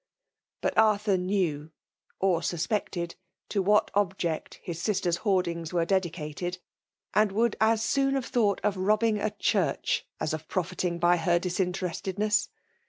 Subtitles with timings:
[0.61, 1.69] But Arthur knew,
[2.19, 3.13] or soipected,
[3.49, 6.57] to what object his sister's hoardftf^ were dedicated;
[7.13, 11.39] and would as soon hai^ thought of robbing a church as oT profiting by her
[11.39, 12.47] dittntesestednesa.